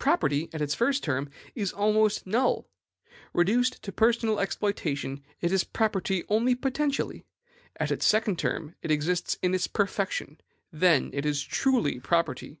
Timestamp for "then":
10.72-11.10